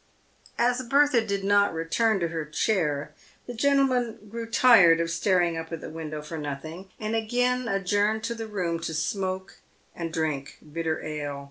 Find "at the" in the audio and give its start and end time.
5.71-5.91